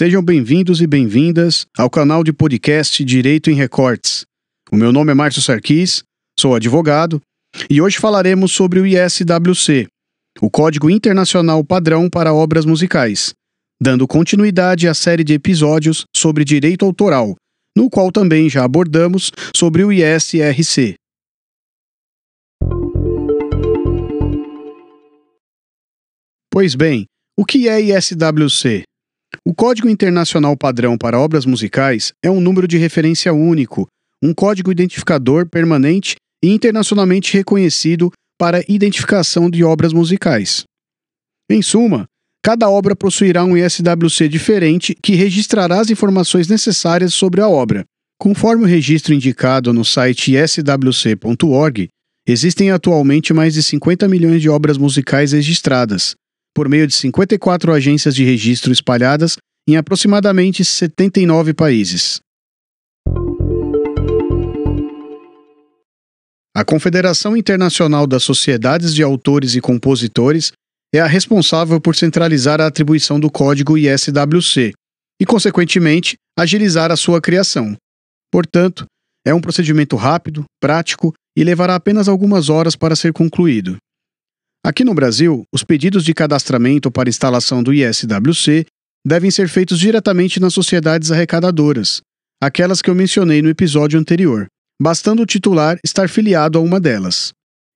[0.00, 4.24] Sejam bem-vindos e bem-vindas ao canal de podcast Direito em Recortes.
[4.72, 6.02] O meu nome é Márcio Sarquis,
[6.38, 7.20] sou advogado
[7.68, 9.86] e hoje falaremos sobre o ISWC,
[10.40, 13.34] o Código Internacional Padrão para Obras Musicais,
[13.78, 17.36] dando continuidade à série de episódios sobre direito autoral,
[17.76, 20.94] no qual também já abordamos sobre o ISRC.
[26.50, 27.04] Pois bem,
[27.36, 28.84] o que é ISWC?
[29.46, 33.88] O Código Internacional Padrão para Obras Musicais é um número de referência único,
[34.22, 40.64] um código identificador permanente e internacionalmente reconhecido para identificação de obras musicais.
[41.50, 42.06] Em suma,
[42.44, 47.84] cada obra possuirá um ISWC diferente que registrará as informações necessárias sobre a obra.
[48.18, 51.88] Conforme o registro indicado no site swc.org,
[52.26, 56.14] existem atualmente mais de 50 milhões de obras musicais registradas,
[56.54, 59.36] por meio de 54 agências de registro espalhadas
[59.68, 62.20] em aproximadamente 79 países.
[66.54, 70.52] A Confederação Internacional das Sociedades de Autores e Compositores
[70.92, 74.72] é a responsável por centralizar a atribuição do código ISWC
[75.20, 77.76] e, consequentemente, agilizar a sua criação.
[78.32, 78.84] Portanto,
[79.24, 83.76] é um procedimento rápido, prático e levará apenas algumas horas para ser concluído.
[84.62, 88.66] Aqui no Brasil, os pedidos de cadastramento para instalação do ISWC
[89.06, 92.02] devem ser feitos diretamente nas sociedades arrecadadoras,
[92.42, 94.46] aquelas que eu mencionei no episódio anterior,
[94.80, 97.32] bastando o titular estar filiado a uma delas.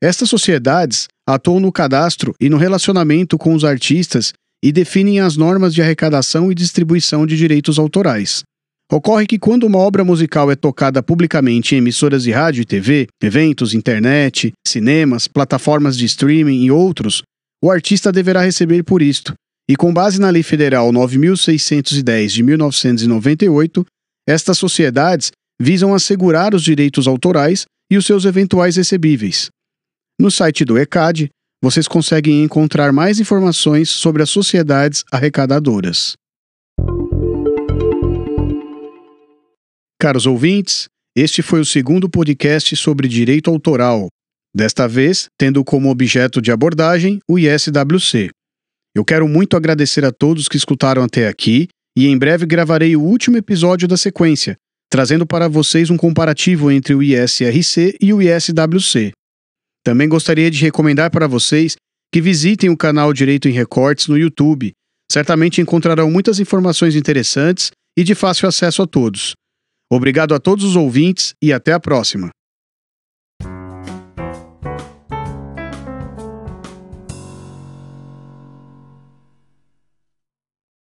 [0.00, 4.32] Estas sociedades atuam no cadastro e no relacionamento com os artistas
[4.64, 8.44] e definem as normas de arrecadação e distribuição de direitos autorais.
[8.90, 13.06] Ocorre que quando uma obra musical é tocada publicamente em emissoras de rádio e TV,
[13.22, 17.22] eventos, internet, cinemas, plataformas de streaming e outros,
[17.62, 19.34] o artista deverá receber por isto.
[19.68, 23.84] E com base na Lei Federal 9610 de 1998,
[24.26, 29.50] estas sociedades visam assegurar os direitos autorais e os seus eventuais recebíveis.
[30.18, 31.28] No site do ECAD,
[31.62, 36.14] vocês conseguem encontrar mais informações sobre as sociedades arrecadadoras.
[40.00, 40.86] Caros ouvintes,
[41.16, 44.06] este foi o segundo podcast sobre direito autoral,
[44.54, 48.30] desta vez tendo como objeto de abordagem o ISWC.
[48.94, 51.66] Eu quero muito agradecer a todos que escutaram até aqui
[51.96, 54.54] e em breve gravarei o último episódio da sequência,
[54.88, 59.10] trazendo para vocês um comparativo entre o ISRC e o ISWC.
[59.84, 61.74] Também gostaria de recomendar para vocês
[62.14, 64.70] que visitem o canal Direito em Recortes no YouTube.
[65.10, 69.34] Certamente encontrarão muitas informações interessantes e de fácil acesso a todos.
[69.90, 72.30] Obrigado a todos os ouvintes e até a próxima.